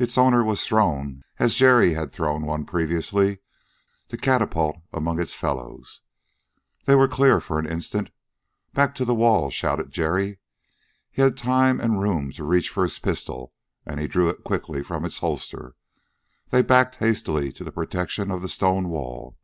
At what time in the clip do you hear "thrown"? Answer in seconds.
0.66-1.22, 2.10-2.42